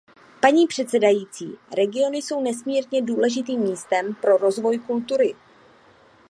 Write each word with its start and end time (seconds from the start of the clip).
Paní 0.39 0.67
předsedající, 0.67 1.57
regiony 1.77 2.17
jsou 2.17 2.41
nesmírně 2.43 3.01
důležitým 3.01 3.59
místem 3.61 4.15
pro 4.15 4.37
rozvoj 4.37 4.79
kultury. 4.79 5.35